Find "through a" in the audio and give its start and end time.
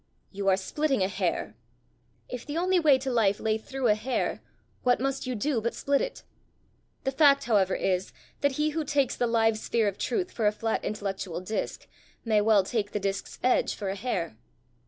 3.59-3.93